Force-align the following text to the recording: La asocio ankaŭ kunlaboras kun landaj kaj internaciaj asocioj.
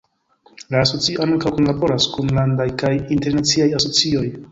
La 0.75 0.79
asocio 0.85 1.19
ankaŭ 1.25 1.51
kunlaboras 1.57 2.07
kun 2.13 2.31
landaj 2.39 2.67
kaj 2.85 2.91
internaciaj 3.17 3.69
asocioj. 3.83 4.25